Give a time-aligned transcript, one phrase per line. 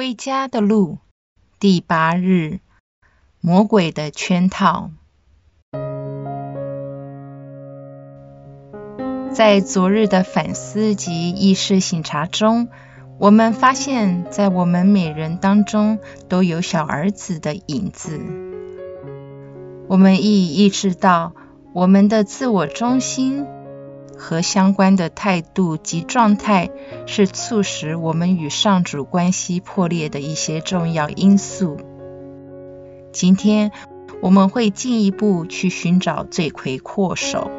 [0.00, 0.96] 回家的路，
[1.58, 2.60] 第八日，
[3.42, 4.92] 魔鬼的圈套。
[9.30, 12.68] 在昨日的反思及意识醒察中，
[13.18, 15.98] 我们发现，在我们每人当中
[16.30, 18.18] 都有小儿子的影子。
[19.86, 21.34] 我们亦意识到，
[21.74, 23.46] 我们的自我中心。
[24.20, 26.70] 和相关的态度及状态，
[27.06, 31.78] 是促使我们与上主关系破裂的一些重要因素。
[33.12, 33.72] 今天
[34.20, 37.50] 我们会进一步去寻找罪魁祸首。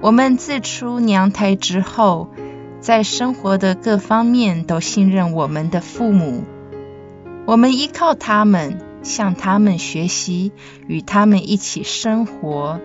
[0.00, 2.28] 我们自出娘胎之后，
[2.80, 6.44] 在生活的各方面都信任我们的父母，
[7.46, 10.52] 我们依靠他们，向他们学习，
[10.86, 12.80] 与他们一起生活。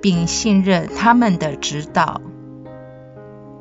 [0.00, 2.20] 并信任他们的指导。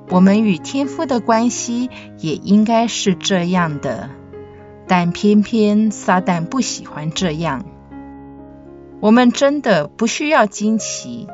[0.09, 1.89] 我们与天父的关系
[2.19, 4.09] 也应该是这样的，
[4.87, 7.65] 但偏偏撒旦不喜欢这样。
[8.99, 11.27] 我们真的不需要惊奇，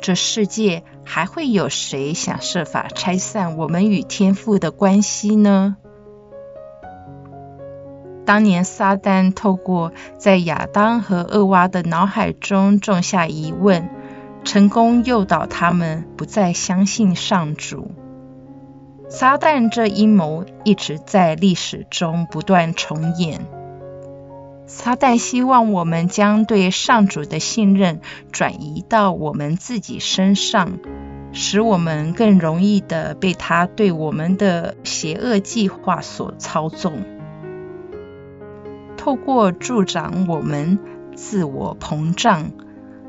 [0.00, 5.76] 这世界还会有谁想设法拆散我们与天父的关系呢？
[8.24, 13.88] 当年撒旦透过在亚当和厄娃的脑海中种下疑问。
[14.48, 17.90] 成功诱导他们不再相信上主。
[19.10, 23.42] 撒旦这阴谋一直在历史中不断重演。
[24.66, 28.00] 撒旦希望我们将对上主的信任
[28.32, 30.78] 转移到我们自己身上，
[31.32, 37.02] 使我们更容易的被他对我们的邪恶计划所操纵。
[38.96, 40.78] 透过助长我们
[41.14, 42.50] 自我膨胀。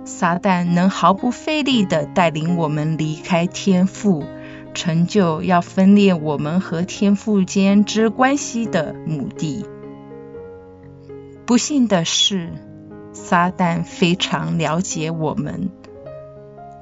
[0.09, 4.23] 撒旦能毫不费力地带领我们离开天父，
[4.73, 9.65] 成就要分裂我们和天父间之关系的目的。
[11.45, 12.49] 不幸的是，
[13.13, 15.69] 撒旦非常了解我们，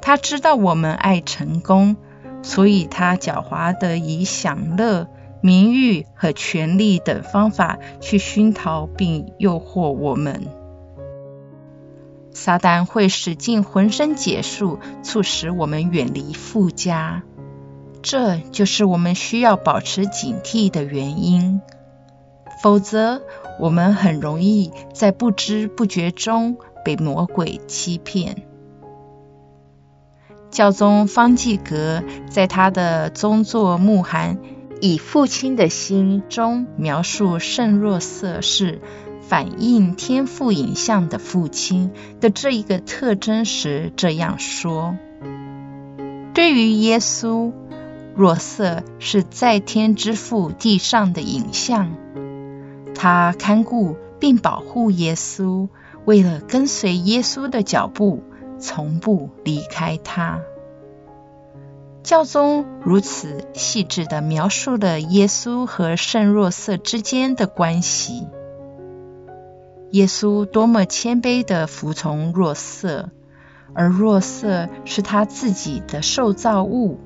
[0.01, 1.97] 他知道我们爱成功，
[2.41, 5.07] 所以他狡猾地以享乐、
[5.41, 10.47] 名誉和权力等方法去熏陶并诱惑我们。
[12.37, 17.23] 撒旦会使尽浑身解数，促使我们远离富家，
[18.03, 21.61] 这就是我们需要保持警惕的原因。
[22.61, 23.23] 否则，
[23.59, 28.43] 我们很容易在不知不觉中被魔鬼欺骗。
[30.51, 34.37] 教宗方济格在他的宗座牧函
[34.79, 38.79] 《以父亲的心》中描述圣若瑟是。
[39.27, 44.95] 反映天赋影像的父亲的这一个特征时，这样说：
[46.33, 47.51] 对于耶稣，
[48.15, 51.91] 若瑟是在天之父地上的影像，
[52.95, 55.67] 他看顾并保护耶稣，
[56.05, 58.23] 为了跟随耶稣的脚步，
[58.59, 60.39] 从不离开他。
[62.01, 68.25] 教宗如此细致的描述了耶稣和圣若瑟之间的关系。
[69.91, 73.09] 耶稣多么谦卑的服从若瑟，
[73.73, 76.99] 而若瑟是他自己的受造物。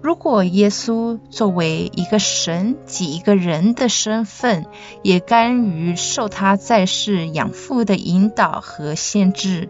[0.00, 4.66] 如果耶稣作为一个神及一个人的身份，
[5.02, 9.68] 也甘于受他在世养父的引导和限制，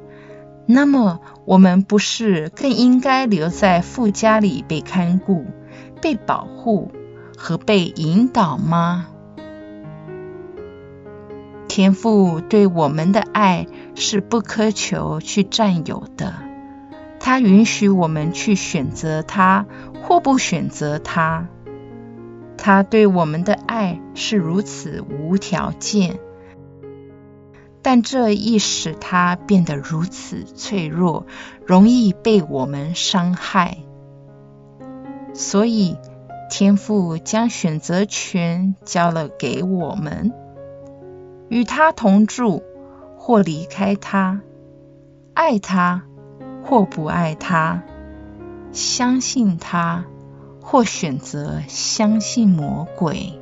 [0.66, 5.46] 那么我们不是更应该留在父家里被看顾、
[6.02, 6.90] 被保护
[7.36, 9.06] 和被引导吗？
[11.78, 16.34] 天父对我们的爱是不苛求去占有的，
[17.20, 19.64] 他允许我们去选择他
[20.02, 21.46] 或不选择他。
[22.56, 26.18] 他对我们的爱是如此无条件，
[27.80, 31.26] 但这亦使他变得如此脆弱，
[31.64, 33.78] 容易被我们伤害。
[35.32, 35.96] 所以，
[36.50, 40.32] 天父将选择权交了给我们。
[41.48, 42.62] 与他同住，
[43.16, 44.40] 或离开他；
[45.34, 46.02] 爱他，
[46.62, 47.82] 或不爱他；
[48.72, 50.04] 相信他，
[50.60, 53.40] 或选择相信魔鬼。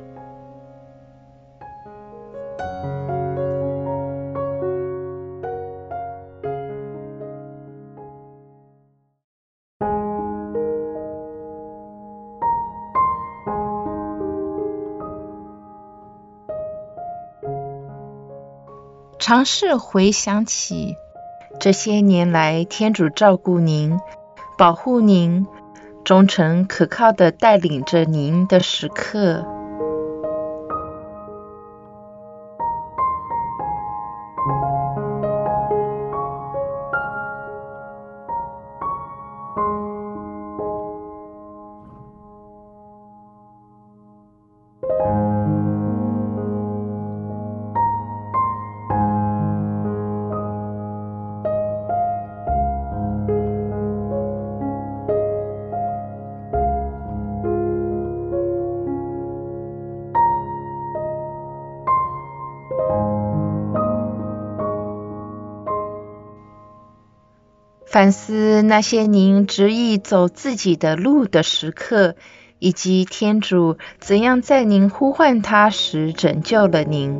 [19.27, 20.95] 尝试回想起
[21.59, 23.99] 这些年来天主照顾您、
[24.57, 25.45] 保护您、
[26.05, 29.56] 忠诚可靠的带领着您的时刻。
[67.89, 72.15] 反思那些您执意走自己的路的时刻，
[72.59, 77.17] 以及天主怎样在您呼唤他时拯救了您。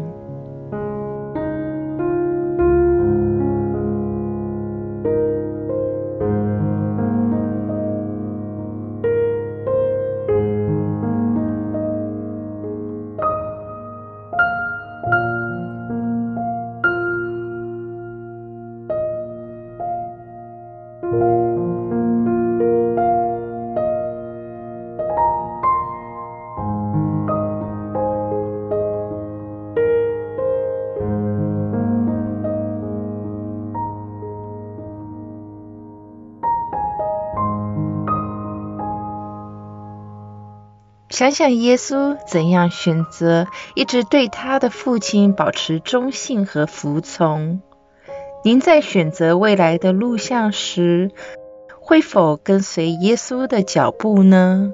[41.10, 47.62] 想想耶稣怎样选择一直对他的父亲保持忠信和服从，
[48.44, 51.12] 您在选择未来的路向时，
[51.80, 54.74] 会否跟随耶稣的脚步呢？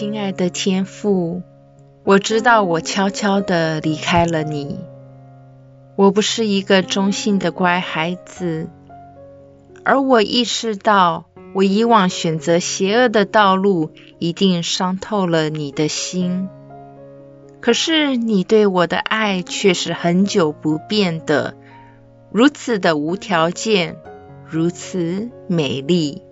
[0.00, 1.42] 亲爱的天父，
[2.04, 4.80] 我知道我悄悄的离开了你。
[5.94, 8.70] 我不是一个忠心的乖孩子，
[9.84, 16.48] 而我意识到我以往选择邪恶的道路，一定伤透了你的心。
[17.60, 21.56] 可是你对我的爱却是很久不变的，
[22.32, 23.98] 如此的无条件，
[24.48, 26.22] 如此美丽。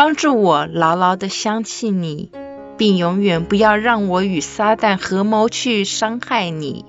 [0.00, 2.32] 帮助我牢牢的相信你，
[2.78, 6.86] 并永远不要让我与撒旦合谋去伤害你。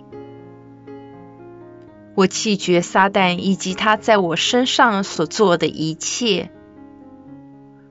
[2.16, 6.52] 我弃绝撒旦以及他在我身上所做的一切。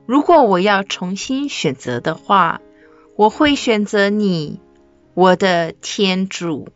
[0.07, 2.63] 如果我要重新选择的话，
[3.15, 4.59] 我会选择你，
[5.13, 6.71] 我的天主。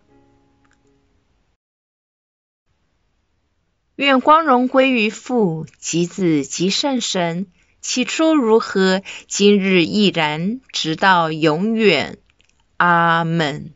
[3.97, 7.47] 愿光荣归于父及子及圣神。
[7.85, 12.17] 起初如何，今日亦然，直到永远。
[12.79, 13.75] 阿门。